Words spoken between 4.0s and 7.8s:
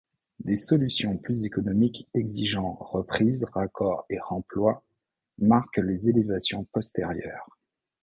et remplois, marquent les élévations postérieures.